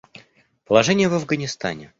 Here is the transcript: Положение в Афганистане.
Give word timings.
Положение 0.65 1.09
в 1.09 1.13
Афганистане. 1.13 1.89